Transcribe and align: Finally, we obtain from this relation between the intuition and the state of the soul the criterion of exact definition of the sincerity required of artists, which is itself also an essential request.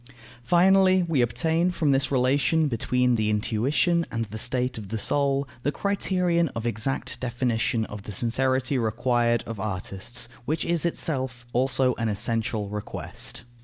Finally, 0.41 1.03
we 1.03 1.21
obtain 1.21 1.69
from 1.69 1.91
this 1.91 2.11
relation 2.11 2.67
between 2.67 3.13
the 3.17 3.29
intuition 3.29 4.03
and 4.11 4.25
the 4.25 4.37
state 4.39 4.79
of 4.79 4.89
the 4.89 4.97
soul 4.97 5.47
the 5.61 5.71
criterion 5.71 6.47
of 6.55 6.65
exact 6.65 7.19
definition 7.19 7.85
of 7.85 8.01
the 8.01 8.11
sincerity 8.11 8.79
required 8.79 9.43
of 9.45 9.59
artists, 9.59 10.27
which 10.45 10.65
is 10.65 10.87
itself 10.87 11.45
also 11.53 11.93
an 11.99 12.09
essential 12.09 12.67
request. 12.67 13.43